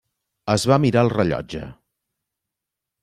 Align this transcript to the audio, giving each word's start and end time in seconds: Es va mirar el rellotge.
Es 0.53 0.63
va 0.71 0.77
mirar 0.85 1.03
el 1.07 1.13
rellotge. 1.15 1.63